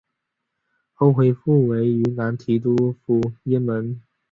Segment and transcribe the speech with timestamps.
[0.95, 4.01] 后恢复为云南提督府衙门。